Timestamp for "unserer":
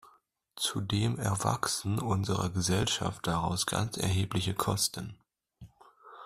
1.99-2.49